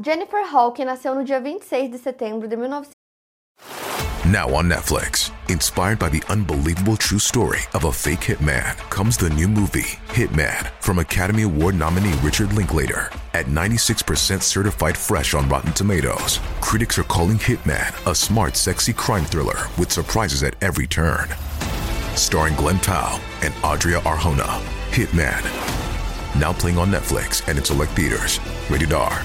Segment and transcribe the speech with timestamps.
[0.00, 2.92] Jennifer Hawke nasceu no dia 26 de setembro de 1900.
[4.30, 9.30] Now on Netflix, inspired by the unbelievable true story of a fake hitman, comes the
[9.30, 13.10] new movie, Hitman, from Academy Award nominee Richard Linklater.
[13.34, 19.24] At 96% certified fresh on Rotten Tomatoes, critics are calling Hitman a smart, sexy crime
[19.24, 21.28] thriller with surprises at every turn.
[22.14, 24.60] Starring Glenn Powell and Adria Arjona,
[24.90, 25.42] Hitman.
[26.38, 28.38] Now playing on Netflix and in select theaters.
[28.70, 29.24] Rated R.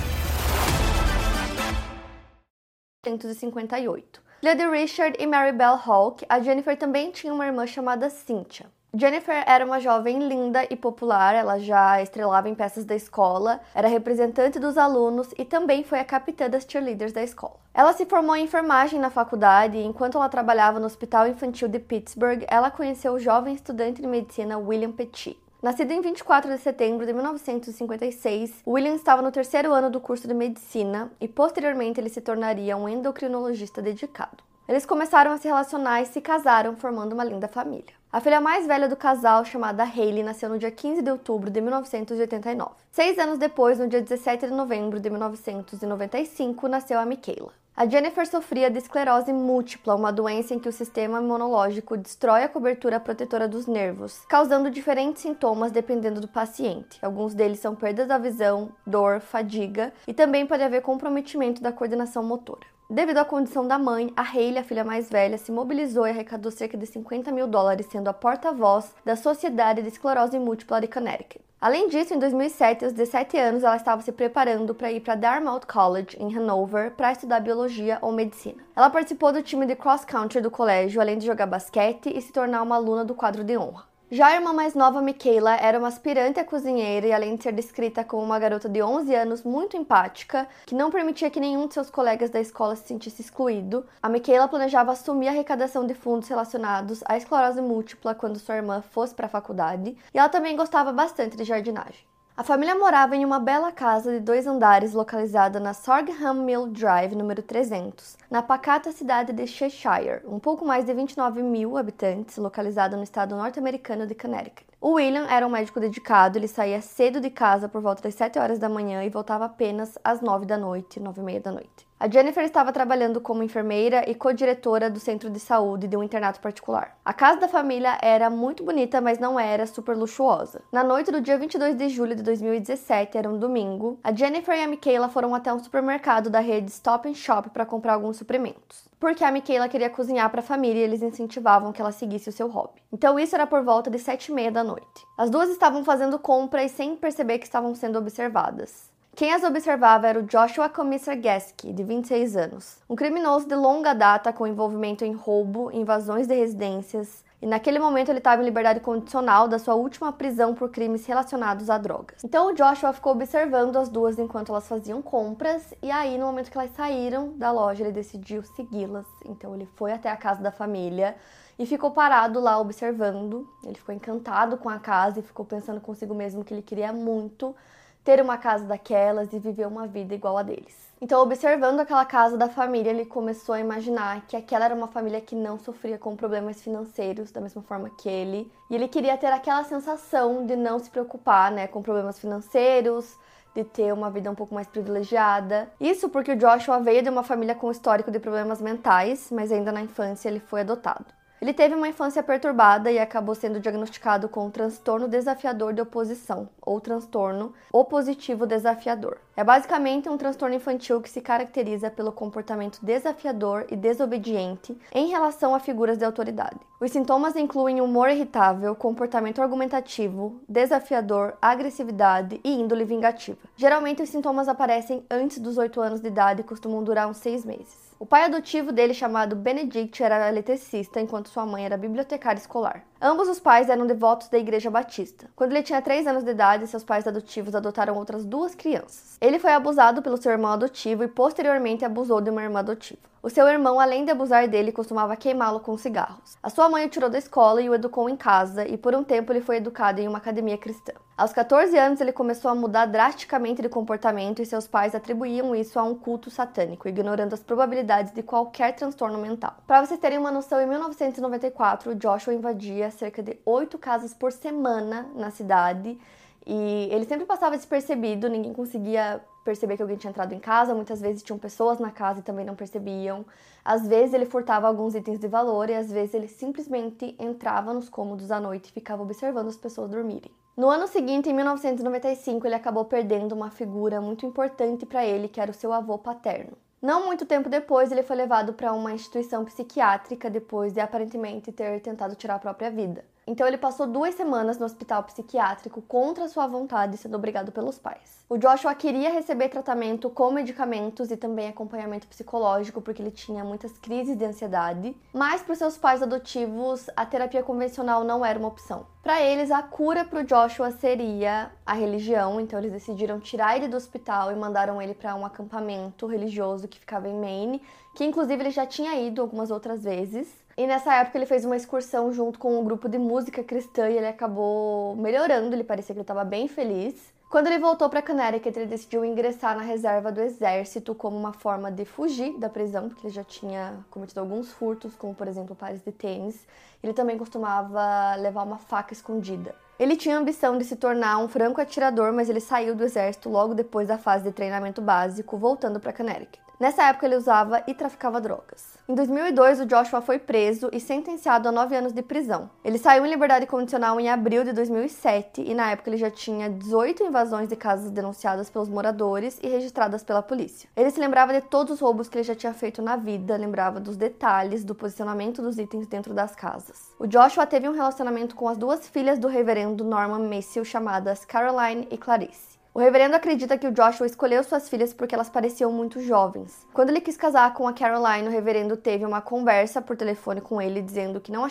[3.05, 4.21] 1958.
[4.39, 8.66] Filha de Richard e Mary Bell Hawke, a Jennifer também tinha uma irmã chamada Cynthia.
[8.95, 13.88] Jennifer era uma jovem linda e popular, ela já estrelava em peças da escola, era
[13.88, 17.55] representante dos alunos e também foi a capitã das cheerleaders da escola.
[17.73, 21.80] Ela se formou em enfermagem na faculdade e enquanto ela trabalhava no Hospital Infantil de
[21.80, 25.42] Pittsburgh, ela conheceu o jovem estudante de medicina William Petit.
[25.64, 30.33] Nascido em 24 de setembro de 1956, William estava no terceiro ano do curso de
[30.33, 34.44] medicina e posteriormente ele se tornaria um endocrinologista dedicado.
[34.67, 37.94] Eles começaram a se relacionar e se casaram, formando uma linda família.
[38.11, 41.61] A filha mais velha do casal, chamada Hayley, nasceu no dia 15 de outubro de
[41.61, 42.72] 1989.
[42.92, 47.53] Seis anos depois, no dia 17 de novembro de 1995, nasceu a Michaela.
[47.75, 52.47] A Jennifer sofria de esclerose múltipla, uma doença em que o sistema imunológico destrói a
[52.47, 56.99] cobertura protetora dos nervos, causando diferentes sintomas dependendo do paciente.
[57.02, 62.21] Alguns deles são perda da visão, dor, fadiga e também pode haver comprometimento da coordenação
[62.21, 62.67] motora.
[62.88, 66.52] Devido à condição da mãe, a Hayley, a filha mais velha, se mobilizou e arrecadou
[66.52, 71.43] cerca de 50 mil dólares, sendo a porta-voz da Sociedade de Esclerose Múltipla de Connecticut.
[71.63, 75.65] Além disso, em 2007, aos 17 anos, ela estava se preparando para ir para Dartmouth
[75.65, 78.61] College, em Hanover, para estudar biologia ou medicina.
[78.75, 82.33] Ela participou do time de cross country do colégio, além de jogar basquete e se
[82.33, 83.92] tornar uma aluna do quadro de honra.
[84.15, 87.51] Já a irmã mais nova, Michaela, era uma aspirante a cozinheira e, além de ser
[87.51, 91.73] descrita como uma garota de 11 anos muito empática, que não permitia que nenhum de
[91.73, 96.29] seus colegas da escola se sentisse excluído, a Michaela planejava assumir a arrecadação de fundos
[96.29, 100.93] relacionados à esclerose múltipla quando sua irmã fosse para a faculdade, e ela também gostava
[100.93, 102.12] bastante de jardinagem.
[102.36, 107.16] A família morava em uma bela casa de dois andares localizada na Sorgham Mill Drive,
[107.16, 112.98] número 300, na pacata cidade de Cheshire, um pouco mais de 29 mil habitantes, localizada
[112.98, 114.66] no estado norte-americano de Connecticut.
[114.82, 118.39] O William era um médico dedicado, ele saía cedo de casa por volta das 7
[118.39, 121.92] horas da manhã e voltava apenas às 9 da noite, 9 e meia da noite.
[122.03, 126.41] A Jennifer estava trabalhando como enfermeira e co-diretora do centro de saúde de um internato
[126.41, 126.97] particular.
[127.05, 130.62] A casa da família era muito bonita, mas não era super luxuosa.
[130.69, 134.63] Na noite do dia 22 de julho de 2017, era um domingo, a Jennifer e
[134.63, 138.89] a Michaela foram até um supermercado da rede Stop and Shop para comprar alguns suprimentos.
[139.00, 142.33] Porque a Michaela queria cozinhar para a família e eles incentivavam que ela seguisse o
[142.33, 142.81] seu hobby.
[142.92, 145.07] Então isso era por volta de sete e meia da noite.
[145.18, 148.92] As duas estavam fazendo compras sem perceber que estavam sendo observadas.
[149.15, 154.33] Quem as observava era o Joshua Komisargeski, de 26 anos, um criminoso de longa data
[154.33, 159.47] com envolvimento em roubo, invasões de residências, e naquele momento ele estava em liberdade condicional
[159.47, 162.24] da sua última prisão por crimes relacionados a drogas.
[162.24, 166.50] Então o Joshua ficou observando as duas enquanto elas faziam compras, e aí no momento
[166.50, 169.06] que elas saíram da loja ele decidiu segui-las.
[169.25, 171.15] Então ele foi até a casa da família
[171.59, 173.47] e ficou parado lá observando.
[173.63, 177.56] Ele ficou encantado com a casa e ficou pensando consigo mesmo que ele queria muito
[178.03, 180.83] ter uma casa daquelas e viver uma vida igual a deles.
[181.01, 185.19] Então, observando aquela casa da família, ele começou a imaginar que aquela era uma família
[185.19, 189.27] que não sofria com problemas financeiros da mesma forma que ele, e ele queria ter
[189.27, 193.18] aquela sensação de não se preocupar, né, com problemas financeiros,
[193.53, 195.69] de ter uma vida um pouco mais privilegiada.
[195.80, 199.72] Isso porque o Joshua veio de uma família com histórico de problemas mentais, mas ainda
[199.72, 201.06] na infância ele foi adotado.
[201.44, 206.80] Ele teve uma infância perturbada e acabou sendo diagnosticado com transtorno desafiador de oposição, ou
[206.80, 209.18] transtorno opositivo desafiador.
[209.36, 215.54] É basicamente um transtorno infantil que se caracteriza pelo comportamento desafiador e desobediente em relação
[215.54, 216.62] a figuras de autoridade.
[216.80, 223.40] Os sintomas incluem humor irritável, comportamento argumentativo, desafiador, agressividade e índole vingativa.
[223.57, 227.44] Geralmente, os sintomas aparecem antes dos 8 anos de idade e costumam durar uns 6
[227.44, 227.93] meses.
[228.04, 232.84] O pai adotivo dele, chamado Benedict, era eletricista, enquanto sua mãe era bibliotecária escolar.
[233.02, 235.30] Ambos os pais eram devotos da Igreja Batista.
[235.38, 239.18] Quando ele tinha 3 anos de idade, seus pais adotivos adotaram outras duas crianças.
[239.22, 243.12] Ele foi abusado pelo seu irmão adotivo e posteriormente abusou de uma irmã adotiva.
[243.25, 246.38] O seu irmão, além de abusar dele, costumava queimá-lo com cigarros.
[246.44, 249.02] A sua mãe o tirou da escola e o educou em casa, e por um
[249.02, 250.92] tempo ele foi educado em uma academia cristã.
[251.16, 255.80] Aos 14 anos, ele começou a mudar drasticamente de comportamento e seus pais atribuíam isso
[255.80, 259.56] a um culto satânico, ignorando as probabilidades de qualquer transtorno mental.
[259.66, 265.08] Para vocês terem uma noção, em 1994, Joshua invadia cerca de oito casas por semana
[265.16, 265.98] na cidade
[266.45, 271.01] e ele sempre passava despercebido, ninguém conseguia perceber que alguém tinha entrado em casa, muitas
[271.01, 273.25] vezes tinham pessoas na casa e também não percebiam.
[273.63, 277.90] Às vezes ele furtava alguns itens de valor e às vezes ele simplesmente entrava nos
[277.90, 280.31] cômodos à noite e ficava observando as pessoas dormirem.
[280.56, 285.42] No ano seguinte, em 1995, ele acabou perdendo uma figura muito importante para ele, que
[285.42, 286.56] era o seu avô paterno.
[286.80, 291.81] Não muito tempo depois, ele foi levado para uma instituição psiquiátrica depois de aparentemente ter
[291.81, 293.04] tentado tirar a própria vida.
[293.25, 298.24] Então ele passou duas semanas no hospital psiquiátrico contra sua vontade, sendo obrigado pelos pais.
[298.30, 303.78] O Joshua queria receber tratamento com medicamentos e também acompanhamento psicológico, porque ele tinha muitas
[303.78, 304.96] crises de ansiedade.
[305.14, 308.86] Mas para os seus pais adotivos, a terapia convencional não era uma opção.
[309.02, 313.68] Para eles, a cura para o Joshua seria a religião, então eles decidiram tirar ele
[313.68, 317.62] do hospital e mandaram ele para um acampamento religioso que ficava em Maine,
[317.96, 320.43] que inclusive ele já tinha ido algumas outras vezes.
[320.56, 323.98] E nessa época ele fez uma excursão junto com um grupo de música cristã e
[323.98, 327.12] ele acabou melhorando, ele parecia que ele estava bem feliz.
[327.34, 331.72] Quando ele voltou para Connecticut, ele decidiu ingressar na reserva do exército como uma forma
[331.72, 335.82] de fugir da prisão, porque ele já tinha cometido alguns furtos, como por exemplo pares
[335.82, 336.46] de tênis.
[336.84, 339.56] Ele também costumava levar uma faca escondida.
[339.80, 343.28] Ele tinha a ambição de se tornar um franco atirador, mas ele saiu do exército
[343.30, 346.40] logo depois da fase de treinamento básico, voltando para Connecticut.
[346.60, 348.78] Nessa época, ele usava e traficava drogas.
[348.88, 352.50] Em 2002, o Joshua foi preso e sentenciado a nove anos de prisão.
[352.64, 356.50] Ele saiu em liberdade condicional em abril de 2007 e, na época, ele já tinha
[356.50, 360.70] 18 invasões de casas denunciadas pelos moradores e registradas pela polícia.
[360.76, 363.80] Ele se lembrava de todos os roubos que ele já tinha feito na vida, lembrava
[363.80, 366.94] dos detalhes, do posicionamento dos itens dentro das casas.
[367.00, 371.88] O Joshua teve um relacionamento com as duas filhas do reverendo Norman Maciel, chamadas Caroline
[371.90, 372.53] e Clarice.
[372.75, 376.66] O reverendo acredita que o Joshua escolheu suas filhas porque elas pareciam muito jovens.
[376.74, 380.60] Quando ele quis casar com a Caroline, o reverendo teve uma conversa por telefone com
[380.60, 381.48] ele dizendo que não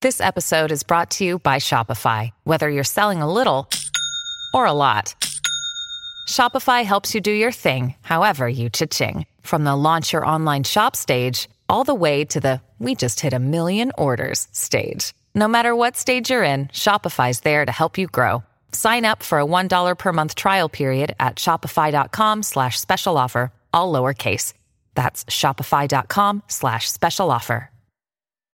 [0.00, 2.30] This episode is brought to you by Shopify.
[2.46, 3.66] Whether you're selling a little
[4.54, 5.14] or a lot,
[6.28, 9.26] Shopify helps you do your thing, however you cha-ching.
[9.42, 13.34] From the launch your online shop stage all the way to the we just hit
[13.34, 15.12] a million orders stage.
[15.34, 18.42] No matter what stage you're in, Shopify's there to help you grow.
[18.72, 23.92] Sign up for a $1 per month trial period at shopify.com slash special offer, all
[23.92, 24.54] lowercase.
[24.94, 27.70] That's shopify.com slash special offer.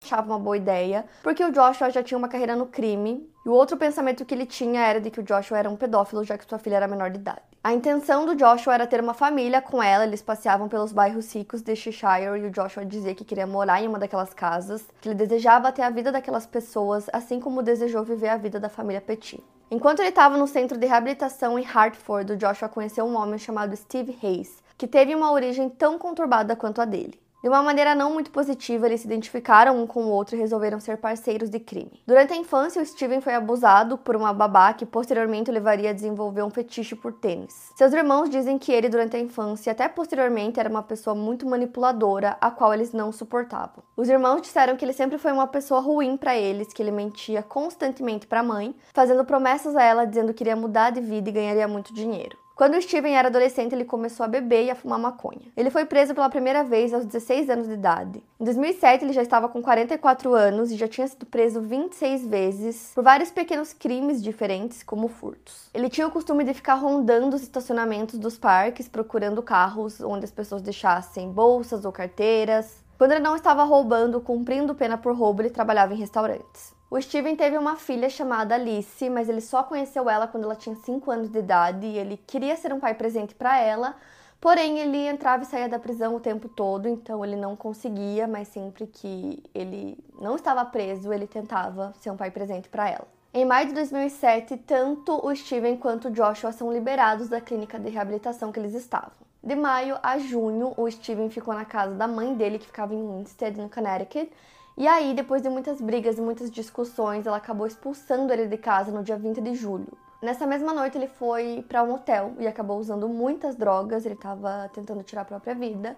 [0.04, 3.54] Achava uma boa ideia, porque o Joshua já tinha uma carreira no crime, e o
[3.54, 6.48] outro pensamento que ele tinha era de que o Joshua era um pedófilo, já que
[6.48, 7.42] sua filha era menor de idade.
[7.64, 11.64] A intenção do Joshua era ter uma família com ela, eles passeavam pelos bairros ricos
[11.64, 15.16] de Cheshire e o Joshua dizia que queria morar em uma daquelas casas, que ele
[15.16, 19.44] desejava ter a vida daquelas pessoas, assim como desejou viver a vida da família Petit.
[19.70, 23.76] Enquanto ele estava no centro de reabilitação em Hartford, o Joshua conheceu um homem chamado
[23.76, 27.20] Steve Hayes, que teve uma origem tão conturbada quanto a dele.
[27.46, 30.80] De uma maneira não muito positiva, eles se identificaram um com o outro e resolveram
[30.80, 32.02] ser parceiros de crime.
[32.08, 36.42] Durante a infância, o Steven foi abusado por uma babá que posteriormente levaria a desenvolver
[36.42, 37.72] um fetiche por tênis.
[37.76, 41.46] Seus irmãos dizem que ele, durante a infância e até posteriormente, era uma pessoa muito
[41.46, 43.84] manipuladora, a qual eles não suportavam.
[43.96, 47.44] Os irmãos disseram que ele sempre foi uma pessoa ruim para eles, que ele mentia
[47.44, 51.34] constantemente para a mãe, fazendo promessas a ela dizendo que iria mudar de vida e
[51.34, 52.44] ganharia muito dinheiro.
[52.56, 55.42] Quando Steven era adolescente, ele começou a beber e a fumar maconha.
[55.58, 58.24] Ele foi preso pela primeira vez aos 16 anos de idade.
[58.40, 62.92] Em 2007, ele já estava com 44 anos e já tinha sido preso 26 vezes
[62.96, 65.70] por vários pequenos crimes diferentes, como furtos.
[65.74, 70.32] Ele tinha o costume de ficar rondando os estacionamentos dos parques, procurando carros onde as
[70.32, 72.82] pessoas deixassem bolsas ou carteiras.
[72.98, 76.75] Quando ele não estava roubando, cumprindo pena por roubo, ele trabalhava em restaurantes.
[76.90, 80.76] O Steven teve uma filha chamada Alice, mas ele só conheceu ela quando ela tinha
[80.76, 83.96] 5 anos de idade e ele queria ser um pai presente para ela,
[84.40, 88.50] porém ele entrava e saía da prisão o tempo todo, então ele não conseguia, mas
[88.50, 93.08] sempre que ele não estava preso, ele tentava ser um pai presente para ela.
[93.34, 97.90] Em maio de 2007, tanto o Steven quanto o Joshua são liberados da clínica de
[97.90, 99.12] reabilitação que eles estavam.
[99.44, 103.06] De maio a junho, o Steven ficou na casa da mãe dele, que ficava em
[103.06, 104.32] Winstead, no Connecticut,
[104.78, 108.92] e aí, depois de muitas brigas e muitas discussões, ela acabou expulsando ele de casa
[108.92, 109.88] no dia 20 de julho.
[110.22, 114.70] Nessa mesma noite, ele foi para um hotel e acabou usando muitas drogas, ele estava
[114.74, 115.96] tentando tirar a própria vida.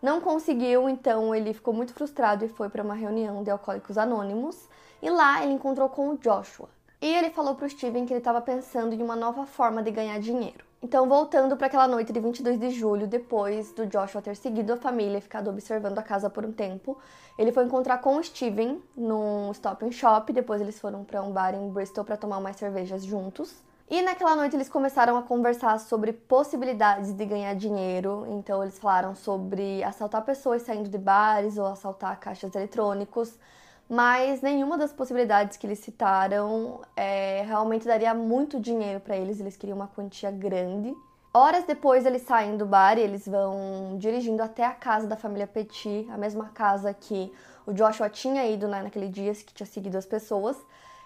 [0.00, 4.68] Não conseguiu, então ele ficou muito frustrado e foi para uma reunião de alcoólicos anônimos.
[5.02, 6.68] E lá ele encontrou com o Joshua.
[7.02, 9.90] E ele falou para o Steven que ele estava pensando em uma nova forma de
[9.90, 10.69] ganhar dinheiro.
[10.82, 14.76] Então, voltando para aquela noite de 22 de julho, depois do Joshua ter seguido a
[14.78, 16.96] família e ficado observando a casa por um tempo,
[17.36, 20.32] ele foi encontrar com o Steven num stop and shop.
[20.32, 23.54] Depois, eles foram para um bar em Bristol para tomar umas cervejas juntos.
[23.90, 28.24] E naquela noite eles começaram a conversar sobre possibilidades de ganhar dinheiro.
[28.28, 33.36] Então eles falaram sobre assaltar pessoas saindo de bares ou assaltar caixas eletrônicos.
[33.90, 39.40] Mas nenhuma das possibilidades que eles citaram é, realmente daria muito dinheiro para eles.
[39.40, 40.96] Eles queriam uma quantia grande.
[41.34, 45.46] Horas depois eles saem do bar e eles vão dirigindo até a casa da família
[45.46, 47.32] Petit, a mesma casa que
[47.66, 50.56] o Joshua tinha ido né, naquele dia, que tinha seguido as pessoas.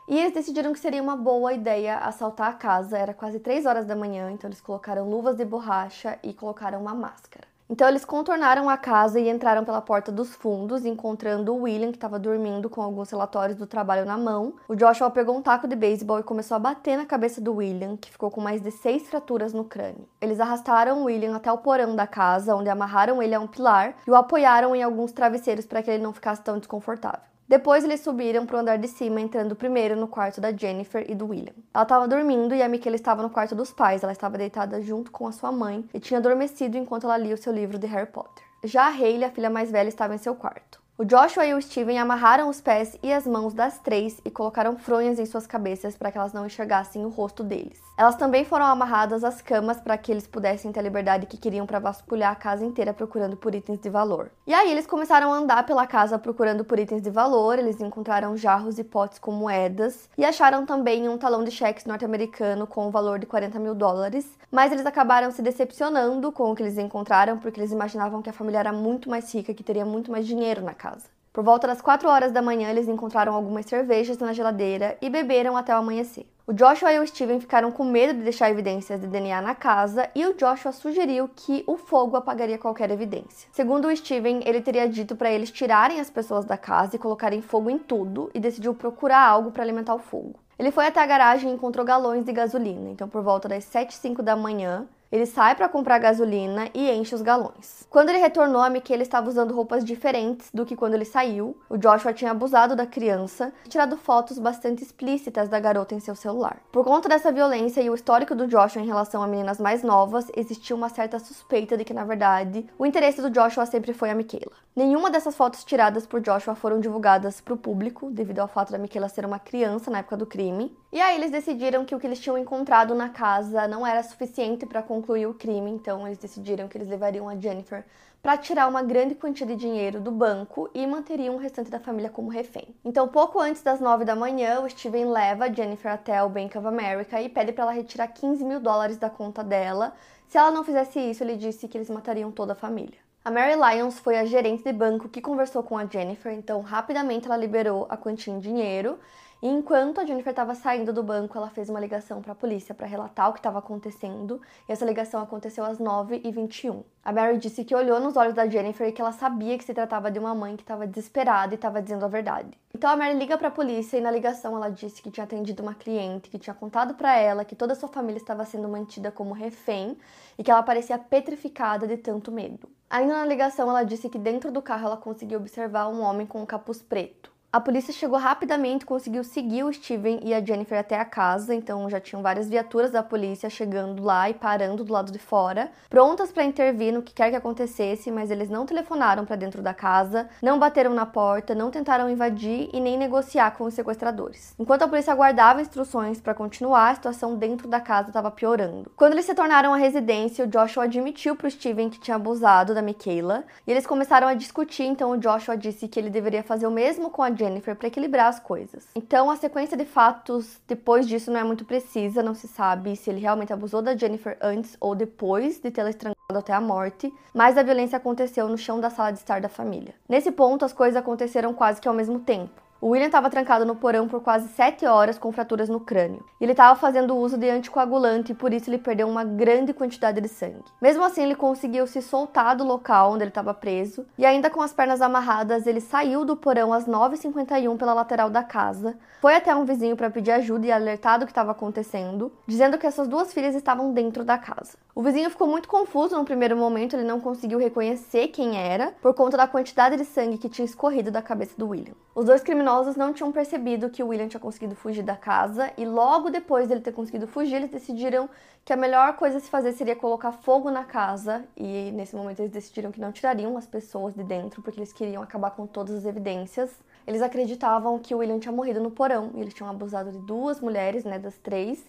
[0.07, 2.99] E eles decidiram que seria uma boa ideia assaltar a casa.
[2.99, 6.95] Era quase 3 horas da manhã, então eles colocaram luvas de borracha e colocaram uma
[6.95, 7.54] máscara.
[7.75, 11.97] Então eles contornaram a casa e entraram pela porta dos fundos, encontrando o William, que
[11.97, 14.55] estava dormindo com alguns relatórios do trabalho na mão.
[14.69, 17.97] O Joshua pegou um taco de beisebol e começou a bater na cabeça do William,
[17.97, 20.09] que ficou com mais de seis fraturas no crânio.
[20.21, 23.97] Eles arrastaram o William até o porão da casa, onde amarraram ele a um pilar
[24.07, 27.34] e o apoiaram em alguns travesseiros para que ele não ficasse tão desconfortável.
[27.47, 31.15] Depois eles subiram para o andar de cima, entrando primeiro no quarto da Jennifer e
[31.15, 31.53] do William.
[31.75, 34.03] Ela estava dormindo e a Michaela estava no quarto dos pais.
[34.03, 37.39] Ela estava deitada junto com a sua mãe e tinha adormecido enquanto ela lia o
[37.39, 38.43] seu livro de Harry Potter.
[38.65, 40.83] Já a Hayley, a filha mais velha, estava em seu quarto.
[40.97, 44.79] O Joshua e o Steven amarraram os pés e as mãos das três e colocaram
[44.79, 47.81] fronhas em suas cabeças para que elas não enxergassem o rosto deles.
[47.97, 51.65] Elas também foram amarradas às camas para que eles pudessem ter a liberdade que queriam
[51.65, 54.33] para vasculhar a casa inteira procurando por itens de valor.
[54.45, 58.37] E aí eles começaram a andar pela casa procurando por itens de valor, eles encontraram
[58.37, 62.91] jarros e potes com moedas e acharam também um talão de cheques norte-americano com o
[62.91, 67.39] valor de 40 mil dólares, mas eles acabaram se decepcionando com o que eles encontraram
[67.39, 70.63] porque eles imaginavam que a família era muito mais rica, que teria muito mais dinheiro
[70.63, 71.05] na casa.
[71.33, 75.57] Por volta das 4 horas da manhã, eles encontraram algumas cervejas na geladeira e beberam
[75.57, 76.27] até o amanhecer.
[76.47, 80.11] O Joshua e o Steven ficaram com medo de deixar evidências de DNA na casa
[80.15, 83.49] e o Joshua sugeriu que o fogo apagaria qualquer evidência.
[83.51, 87.41] Segundo o Steven, ele teria dito para eles tirarem as pessoas da casa e colocarem
[87.41, 90.39] fogo em tudo e decidiu procurar algo para alimentar o fogo.
[90.59, 92.91] Ele foi até a garagem e encontrou galões de gasolina.
[92.91, 96.91] Então, por volta das 7 e 5 da manhã, ele sai para comprar gasolina e
[96.91, 97.87] enche os galões.
[97.89, 101.57] Quando ele retornou, a Michaela estava usando roupas diferentes do que quando ele saiu.
[101.71, 106.17] O Joshua tinha abusado da criança e tirado fotos bastante explícitas da garota em seu
[106.17, 106.59] celular.
[106.73, 110.27] Por conta dessa violência e o histórico do Joshua em relação a meninas mais novas,
[110.37, 114.17] existia uma certa suspeita de que, na verdade, o interesse do Joshua sempre foi a
[114.17, 114.65] Michaela.
[114.75, 118.79] Nenhuma dessas fotos tiradas por Joshua foram divulgadas para o público, devido ao fato da
[118.79, 120.77] Michaela ser uma criança na época do crime.
[120.93, 124.67] E aí eles decidiram que o que eles tinham encontrado na casa não era suficiente
[124.67, 127.85] para concluir o crime, então eles decidiram que eles levariam a Jennifer
[128.23, 132.09] para tirar uma grande quantia de dinheiro do banco e manteriam o restante da família
[132.09, 132.75] como refém.
[132.83, 136.57] Então, pouco antes das 9 da manhã, o Steven leva a Jennifer até o Bank
[136.57, 139.93] of America e pede para ela retirar 15 mil dólares da conta dela.
[140.27, 142.99] Se ela não fizesse isso, ele disse que eles matariam toda a família.
[143.23, 147.27] A Mary Lyons foi a gerente de banco que conversou com a Jennifer, então rapidamente
[147.27, 148.99] ela liberou a quantia em dinheiro
[149.43, 152.75] e enquanto a Jennifer estava saindo do banco, ela fez uma ligação para a polícia
[152.75, 154.41] para relatar o que estava acontecendo.
[154.69, 156.83] E essa ligação aconteceu às 9h21.
[157.05, 159.75] A Mary disse que olhou nos olhos da Jennifer e que ela sabia que se
[159.75, 162.59] tratava de uma mãe que estava desesperada e estava dizendo a verdade.
[162.75, 165.63] Então a Mary liga para a polícia e na ligação ela disse que tinha atendido
[165.63, 169.13] uma cliente que tinha contado para ela que toda a sua família estava sendo mantida
[169.13, 169.99] como refém
[170.39, 172.67] e que ela parecia petrificada de tanto medo.
[172.89, 176.41] Ainda na ligação ela disse que dentro do carro ela conseguiu observar um homem com
[176.41, 177.34] um capuz preto.
[177.55, 181.89] A polícia chegou rapidamente, conseguiu seguir o Steven e a Jennifer até a casa, então
[181.89, 186.33] já tinham várias viaturas da polícia chegando lá e parando do lado de fora, prontas
[186.33, 190.29] para intervir no que quer que acontecesse, mas eles não telefonaram para dentro da casa,
[190.43, 194.53] não bateram na porta, não tentaram invadir e nem negociar com os sequestradores.
[194.59, 198.91] Enquanto a polícia aguardava instruções para continuar, a situação dentro da casa estava piorando.
[198.97, 202.75] Quando eles se tornaram a residência, o Joshua admitiu para o Steven que tinha abusado
[202.75, 206.67] da Michaela, e eles começaram a discutir, então o Joshua disse que ele deveria fazer
[206.67, 208.87] o mesmo com a Jennifer Jennifer para equilibrar as coisas.
[208.95, 213.11] Então, a sequência de fatos depois disso não é muito precisa, não se sabe se
[213.11, 217.59] ele realmente abusou da Jennifer antes ou depois de tê-la estrangulado até a morte, mas
[217.59, 219.95] a violência aconteceu no chão da sala de estar da família.
[220.09, 222.64] Nesse ponto, as coisas aconteceram quase que ao mesmo tempo.
[222.85, 226.23] O William estava trancado no porão por quase sete horas com fraturas no crânio.
[226.39, 230.29] Ele estava fazendo uso de anticoagulante e por isso ele perdeu uma grande quantidade de
[230.29, 230.71] sangue.
[230.83, 234.61] Mesmo assim, ele conseguiu se soltar do local onde ele estava preso e ainda com
[234.61, 239.57] as pernas amarradas, ele saiu do porão às 9h51 pela lateral da casa, foi até
[239.57, 243.33] um vizinho para pedir ajuda e alertar do que estava acontecendo, dizendo que essas duas
[243.33, 244.77] filhas estavam dentro da casa.
[244.95, 249.15] O vizinho ficou muito confuso no primeiro momento, ele não conseguiu reconhecer quem era por
[249.15, 251.95] conta da quantidade de sangue que tinha escorrido da cabeça do William.
[252.15, 255.71] Os dois criminosos criminosos não tinham percebido que o William tinha conseguido fugir da casa
[255.77, 258.29] e logo depois dele ter conseguido fugir, eles decidiram
[258.65, 262.41] que a melhor coisa a se fazer seria colocar fogo na casa e nesse momento
[262.41, 265.95] eles decidiram que não tirariam as pessoas de dentro porque eles queriam acabar com todas
[265.95, 266.71] as evidências.
[267.07, 270.61] Eles acreditavam que o William tinha morrido no porão e eles tinham abusado de duas
[270.61, 271.85] mulheres, né, das três.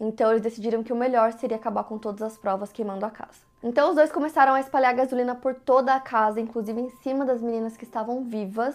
[0.00, 3.38] Então eles decidiram que o melhor seria acabar com todas as provas queimando a casa.
[3.62, 7.40] Então os dois começaram a espalhar gasolina por toda a casa, inclusive em cima das
[7.40, 8.74] meninas que estavam vivas.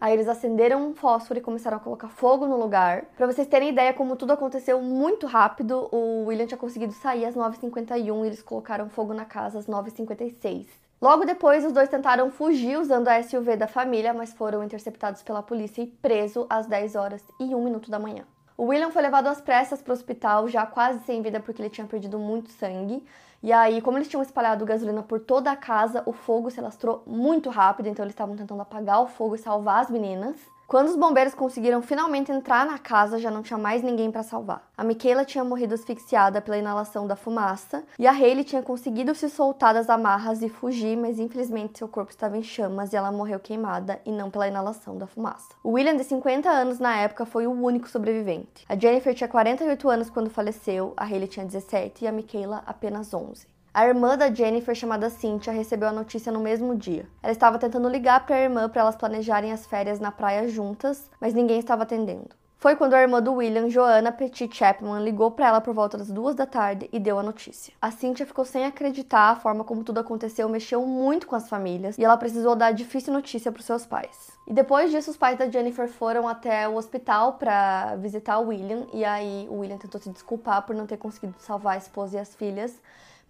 [0.00, 3.04] Aí eles acenderam um fósforo e começaram a colocar fogo no lugar.
[3.16, 7.36] Para vocês terem ideia como tudo aconteceu muito rápido, o William tinha conseguido sair às
[7.36, 10.66] 9h51 e eles colocaram fogo na casa às 9h56.
[11.02, 15.42] Logo depois, os dois tentaram fugir usando a SUV da família, mas foram interceptados pela
[15.42, 18.24] polícia e preso às 10 horas e 1 minuto da manhã.
[18.56, 21.70] O William foi levado às pressas para o hospital, já quase sem vida porque ele
[21.70, 23.02] tinha perdido muito sangue.
[23.42, 27.02] E aí, como eles tinham espalhado gasolina por toda a casa, o fogo se alastrou
[27.06, 30.36] muito rápido, então eles estavam tentando apagar o fogo e salvar as meninas.
[30.70, 34.70] Quando os bombeiros conseguiram finalmente entrar na casa, já não tinha mais ninguém para salvar.
[34.78, 39.28] A Michaela tinha morrido asfixiada pela inalação da fumaça e a Hayley tinha conseguido se
[39.28, 43.40] soltar das amarras e fugir, mas infelizmente seu corpo estava em chamas e ela morreu
[43.40, 45.48] queimada e não pela inalação da fumaça.
[45.64, 48.64] O William, de 50 anos na época, foi o único sobrevivente.
[48.68, 53.12] A Jennifer tinha 48 anos quando faleceu, a Hayley tinha 17 e a Michaela apenas
[53.12, 53.44] 11.
[53.72, 57.06] A irmã da Jennifer, chamada Cynthia, recebeu a notícia no mesmo dia.
[57.22, 61.08] Ela estava tentando ligar para a irmã para elas planejarem as férias na praia juntas,
[61.20, 62.30] mas ninguém estava atendendo.
[62.58, 66.10] Foi quando a irmã do William, Joanna Petit Chapman, ligou para ela por volta das
[66.10, 67.72] duas da tarde e deu a notícia.
[67.80, 71.96] A Cynthia ficou sem acreditar, a forma como tudo aconteceu mexeu muito com as famílias
[71.96, 74.32] e ela precisou dar a difícil notícia para seus pais.
[74.48, 78.84] E depois disso, os pais da Jennifer foram até o hospital para visitar o William
[78.92, 82.20] e aí o William tentou se desculpar por não ter conseguido salvar a esposa e
[82.20, 82.78] as filhas,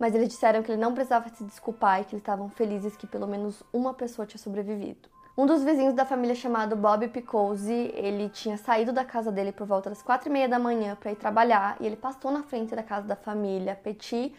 [0.00, 3.06] mas eles disseram que ele não precisava se desculpar e que eles estavam felizes que
[3.06, 5.10] pelo menos uma pessoa tinha sobrevivido.
[5.36, 9.66] Um dos vizinhos da família chamado Bob Picozzi, ele tinha saído da casa dele por
[9.66, 12.74] volta das quatro e meia da manhã para ir trabalhar e ele passou na frente
[12.74, 14.34] da casa da família Petit,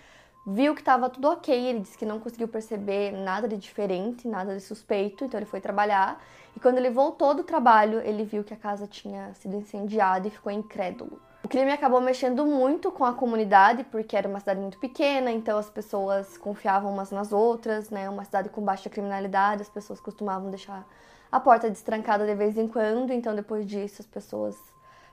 [0.45, 4.55] viu que estava tudo ok, ele disse que não conseguiu perceber nada de diferente, nada
[4.55, 6.21] de suspeito, então ele foi trabalhar
[6.55, 10.31] e quando ele voltou do trabalho, ele viu que a casa tinha sido incendiada e
[10.31, 11.21] ficou incrédulo.
[11.43, 15.57] O crime acabou mexendo muito com a comunidade, porque era uma cidade muito pequena, então
[15.57, 18.07] as pessoas confiavam umas nas outras, né?
[18.09, 20.87] Uma cidade com baixa criminalidade, as pessoas costumavam deixar
[21.31, 24.55] a porta destrancada de vez em quando, então depois disso as pessoas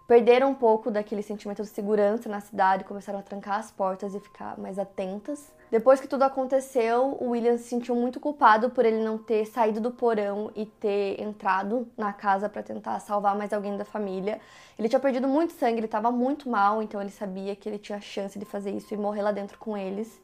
[0.09, 4.21] perderam um pouco daquele sentimento de segurança na cidade, começaram a trancar as portas e
[4.21, 5.53] ficar mais atentas.
[5.71, 9.83] Depois que tudo aconteceu, o William se sentiu muito culpado por ele não ter saído
[9.83, 14.41] do porão e ter entrado na casa para tentar salvar mais alguém da família.
[14.79, 18.01] Ele tinha perdido muito sangue, ele estava muito mal, então ele sabia que ele tinha
[18.01, 20.19] chance de fazer isso e morrer lá dentro com eles.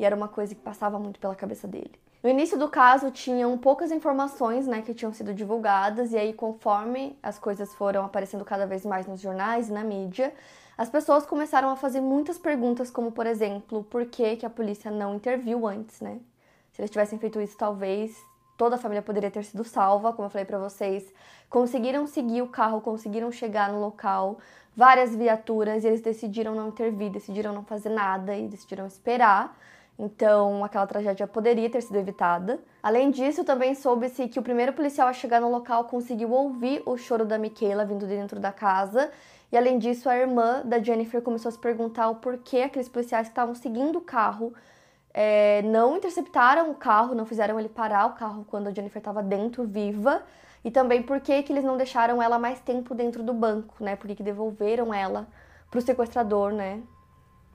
[0.00, 1.92] E era uma coisa que passava muito pela cabeça dele.
[2.22, 7.16] No início do caso, tinham poucas informações né, que tinham sido divulgadas, e aí, conforme
[7.22, 10.34] as coisas foram aparecendo cada vez mais nos jornais e na mídia,
[10.76, 14.90] as pessoas começaram a fazer muitas perguntas, como, por exemplo, por que, que a polícia
[14.90, 16.18] não interviu antes, né?
[16.72, 18.16] Se eles tivessem feito isso, talvez
[18.56, 21.04] toda a família poderia ter sido salva, como eu falei para vocês.
[21.48, 24.38] Conseguiram seguir o carro, conseguiram chegar no local,
[24.76, 29.56] várias viaturas, e eles decidiram não intervir, decidiram não fazer nada e decidiram esperar
[29.98, 32.60] então, aquela tragédia poderia ter sido evitada.
[32.80, 36.96] Além disso, também soube-se que o primeiro policial a chegar no local conseguiu ouvir o
[36.96, 39.10] choro da Michaela vindo de dentro da casa.
[39.50, 43.26] E além disso, a irmã da Jennifer começou a se perguntar o porquê aqueles policiais
[43.26, 44.54] que estavam seguindo o carro
[45.12, 49.20] é, não interceptaram o carro, não fizeram ele parar o carro quando a Jennifer estava
[49.20, 50.22] dentro, viva.
[50.64, 53.96] E também por que eles não deixaram ela mais tempo dentro do banco, né?
[53.96, 55.26] Por que devolveram ela
[55.68, 56.82] para o sequestrador, né?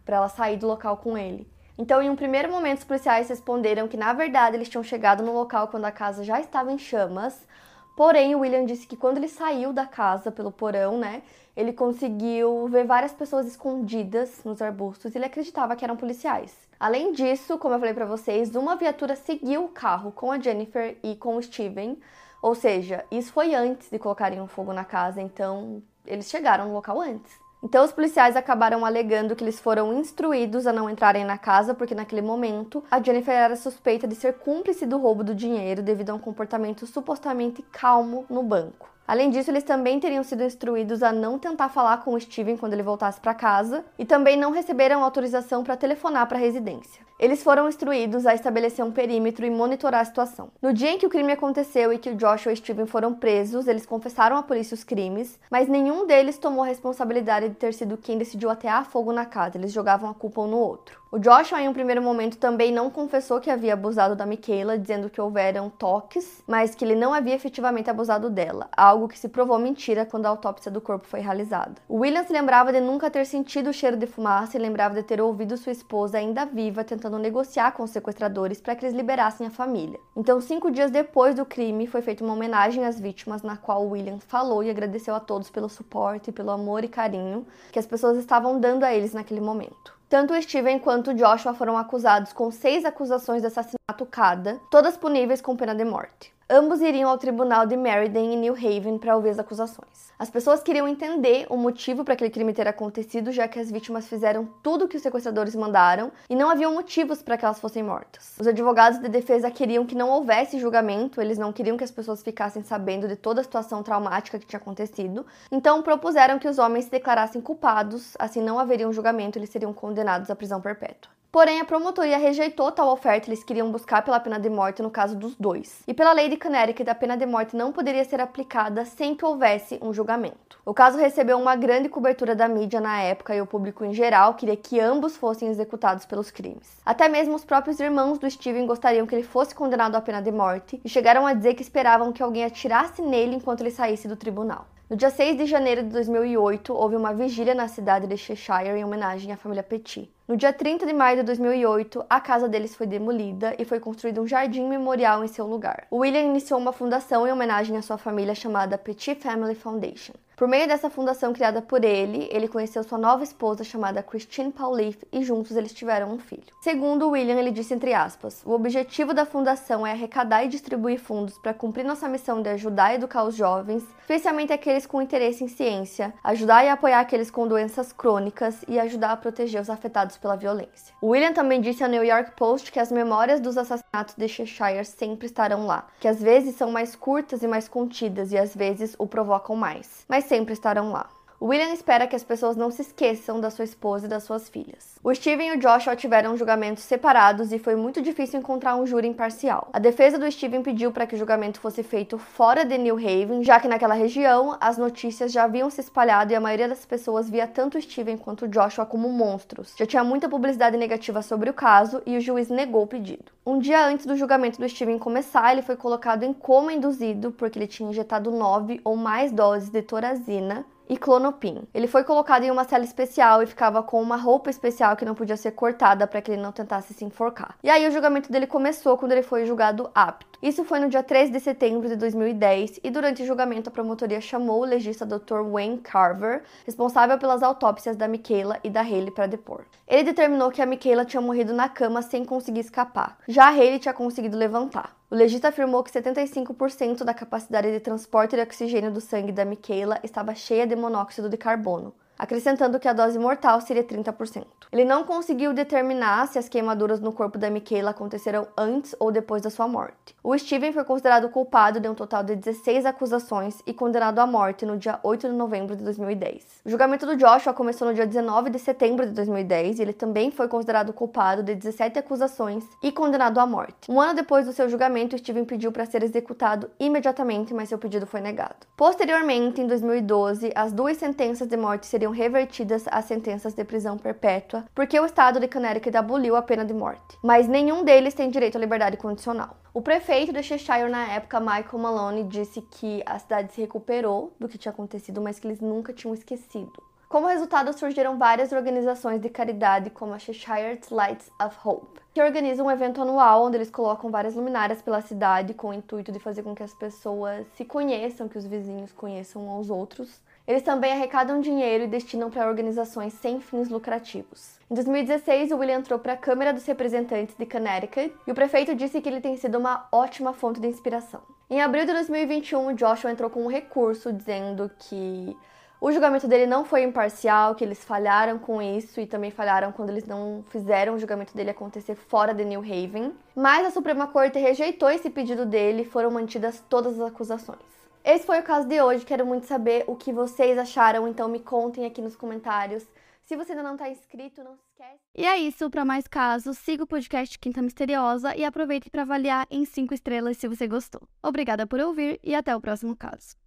[0.03, 1.52] Para ela sair do local com ele.
[1.77, 5.33] Então, em um primeiro momento, os policiais responderam que, na verdade, eles tinham chegado no
[5.33, 7.47] local quando a casa já estava em chamas.
[7.95, 11.23] Porém, o William disse que quando ele saiu da casa pelo porão, né,
[11.55, 16.55] ele conseguiu ver várias pessoas escondidas nos arbustos e ele acreditava que eram policiais.
[16.79, 20.97] Além disso, como eu falei para vocês, uma viatura seguiu o carro com a Jennifer
[21.03, 21.97] e com o Steven,
[22.41, 26.73] ou seja, isso foi antes de colocarem um fogo na casa, então eles chegaram no
[26.73, 27.42] local antes.
[27.63, 31.95] Então, os policiais acabaram alegando que eles foram instruídos a não entrarem na casa porque,
[31.95, 36.13] naquele momento, a Jennifer era suspeita de ser cúmplice do roubo do dinheiro devido a
[36.13, 38.89] um comportamento supostamente calmo no banco.
[39.07, 42.73] Além disso, eles também teriam sido instruídos a não tentar falar com o Steven quando
[42.73, 47.03] ele voltasse para casa e também não receberam autorização para telefonar para a residência.
[47.19, 50.49] Eles foram instruídos a estabelecer um perímetro e monitorar a situação.
[50.61, 53.85] No dia em que o crime aconteceu e que Joshua e Steven foram presos, eles
[53.85, 58.17] confessaram à polícia os crimes, mas nenhum deles tomou a responsabilidade de ter sido quem
[58.17, 59.57] decidiu atear fogo na casa.
[59.57, 61.02] Eles jogavam a culpa um no outro.
[61.13, 65.11] O Joshua, em um primeiro momento, também não confessou que havia abusado da Michaela, dizendo
[65.11, 69.59] que houveram toques, mas que ele não havia efetivamente abusado dela, algo que se provou
[69.59, 71.75] mentira quando a autópsia do corpo foi realizada.
[71.87, 75.03] O William se lembrava de nunca ter sentido o cheiro de fumaça e lembrava de
[75.03, 79.45] ter ouvido sua esposa ainda viva tentando negociar com os sequestradores para que eles liberassem
[79.45, 79.99] a família.
[80.17, 84.17] Então, cinco dias depois do crime, foi feita uma homenagem às vítimas, na qual William
[84.17, 88.59] falou e agradeceu a todos pelo suporte, pelo amor e carinho que as pessoas estavam
[88.59, 89.93] dando a eles naquele momento.
[90.13, 95.57] Tanto Steven quanto Joshua foram acusados com seis acusações de assassinato cada, todas puníveis com
[95.57, 96.33] pena de morte.
[96.49, 100.13] Ambos iriam ao tribunal de Meriden em New Haven para ouvir as acusações.
[100.17, 104.07] As pessoas queriam entender o motivo para aquele crime ter acontecido, já que as vítimas
[104.07, 107.83] fizeram tudo o que os sequestradores mandaram e não haviam motivos para que elas fossem
[107.83, 108.35] mortas.
[108.39, 112.23] Os advogados de defesa queriam que não houvesse julgamento, eles não queriam que as pessoas
[112.23, 116.85] ficassem sabendo de toda a situação traumática que tinha acontecido, então propuseram que os homens
[116.85, 121.11] se declarassem culpados, assim não haveria um julgamento, eles seriam condenados à prisão perpétua.
[121.33, 125.15] Porém, a promotoria rejeitou tal oferta, eles queriam buscar pela pena de morte no caso
[125.15, 125.81] dos dois.
[125.87, 129.25] E pela lei de Connecticut, a pena de morte não poderia ser aplicada sem que
[129.25, 130.59] houvesse um julgamento.
[130.63, 134.35] O caso recebeu uma grande cobertura da mídia na época e o público em geral
[134.35, 136.79] queria que ambos fossem executados pelos crimes.
[136.85, 140.31] Até mesmo os próprios irmãos do Steven gostariam que ele fosse condenado à pena de
[140.31, 144.15] morte e chegaram a dizer que esperavam que alguém atirasse nele enquanto ele saísse do
[144.15, 144.67] tribunal.
[144.87, 148.85] No dia 6 de janeiro de 2008, houve uma vigília na cidade de Cheshire em
[148.85, 150.07] homenagem à família Petit.
[150.25, 154.21] No dia 30 de maio de 2008, a casa deles foi demolida e foi construído
[154.21, 155.85] um jardim memorial em seu lugar.
[155.91, 160.13] William iniciou uma fundação em homenagem à sua família chamada Petit Family Foundation.
[160.35, 164.97] Por meio dessa fundação criada por ele, ele conheceu sua nova esposa chamada Christine Paulif
[165.11, 166.43] e juntos eles tiveram um filho.
[166.61, 171.37] Segundo William, ele disse entre aspas: "O objetivo da fundação é arrecadar e distribuir fundos
[171.37, 175.47] para cumprir nossa missão de ajudar e educar os jovens, especialmente aqueles com interesse em
[175.47, 180.35] ciência, ajudar e apoiar aqueles com doenças crônicas e ajudar a proteger os afetados pela
[180.35, 184.85] violência." William também disse ao New York Post que as memórias dos assassinatos de Cheshire
[184.85, 188.95] sempre estarão lá, que às vezes são mais curtas e mais contidas e às vezes
[188.97, 190.05] o provocam mais.
[190.07, 191.09] Mas sempre estarão lá.
[191.45, 194.95] William espera que as pessoas não se esqueçam da sua esposa e das suas filhas.
[195.03, 199.09] O Steven e o Joshua tiveram julgamentos separados e foi muito difícil encontrar um júri
[199.09, 199.67] imparcial.
[199.73, 203.43] A defesa do Steven pediu para que o julgamento fosse feito fora de New Haven,
[203.43, 207.29] já que naquela região as notícias já haviam se espalhado e a maioria das pessoas
[207.29, 209.73] via tanto Steven quanto Joshua como monstros.
[209.77, 213.33] Já tinha muita publicidade negativa sobre o caso e o juiz negou o pedido.
[213.45, 217.59] Um dia antes do julgamento do Steven começar, ele foi colocado em coma induzido porque
[217.59, 221.67] ele tinha injetado nove ou mais doses de torazina e clonopin.
[221.73, 225.15] Ele foi colocado em uma cela especial e ficava com uma roupa especial que não
[225.15, 227.55] podia ser cortada para que ele não tentasse se enforcar.
[227.63, 230.33] E aí o julgamento dele começou quando ele foi julgado apto.
[230.41, 234.19] Isso foi no dia 3 de setembro de 2010 e durante o julgamento a promotoria
[234.19, 235.41] chamou o legista Dr.
[235.49, 239.61] Wayne Carver, responsável pelas autópsias da Michaela e da Haley para depor.
[239.87, 243.17] Ele determinou que a Michaela tinha morrido na cama sem conseguir escapar.
[243.25, 244.93] Já a Haley tinha conseguido levantar.
[245.13, 249.99] O legista afirmou que 75% da capacidade de transporte de oxigênio do sangue da Michaela
[250.01, 254.45] estava cheia de monóxido de carbono acrescentando que a dose mortal seria 30%.
[254.71, 259.41] Ele não conseguiu determinar se as queimaduras no corpo da Michaela aconteceram antes ou depois
[259.41, 260.15] da sua morte.
[260.23, 264.65] O Steven foi considerado culpado de um total de 16 acusações e condenado à morte
[264.65, 266.61] no dia 8 de novembro de 2010.
[266.65, 270.31] O julgamento do Joshua começou no dia 19 de setembro de 2010 e ele também
[270.31, 273.89] foi considerado culpado de 17 acusações e condenado à morte.
[273.89, 278.07] Um ano depois do seu julgamento, Steven pediu para ser executado imediatamente, mas seu pedido
[278.07, 278.55] foi negado.
[278.75, 284.65] Posteriormente, em 2012, as duas sentenças de morte seriam revertidas às sentenças de prisão perpétua,
[284.73, 287.17] porque o estado de Connecticut aboliu a pena de morte.
[287.23, 289.57] Mas nenhum deles tem direito à liberdade condicional.
[289.73, 294.47] O prefeito de Cheshire na época, Michael Maloney, disse que a cidade se recuperou do
[294.47, 296.71] que tinha acontecido, mas que eles nunca tinham esquecido.
[297.13, 302.65] Como resultado, surgiram várias organizações de caridade, como a Cheshire Lights of Hope, que organizam
[302.65, 306.41] um evento anual onde eles colocam várias luminárias pela cidade com o intuito de fazer
[306.41, 311.39] com que as pessoas se conheçam, que os vizinhos conheçam aos outros eles também arrecadam
[311.39, 314.59] dinheiro e destinam para organizações sem fins lucrativos.
[314.69, 318.75] Em 2016, o William entrou para a Câmara dos Representantes de Connecticut e o prefeito
[318.75, 321.21] disse que ele tem sido uma ótima fonte de inspiração.
[321.49, 325.37] Em abril de 2021, Joshua entrou com um recurso dizendo que
[325.79, 329.89] o julgamento dele não foi imparcial, que eles falharam com isso e também falharam quando
[329.89, 333.13] eles não fizeram o julgamento dele acontecer fora de New Haven.
[333.35, 337.59] Mas a Suprema Corte rejeitou esse pedido dele e foram mantidas todas as acusações.
[338.03, 339.05] Esse foi o caso de hoje.
[339.05, 342.85] Quero muito saber o que vocês acharam, então me contem aqui nos comentários.
[343.23, 344.99] Se você ainda não está inscrito, não se esquece.
[345.15, 349.47] E é isso, para mais casos, siga o podcast Quinta Misteriosa e aproveite para avaliar
[349.49, 351.01] em 5 estrelas se você gostou.
[351.23, 353.37] Obrigada por ouvir e até o próximo caso.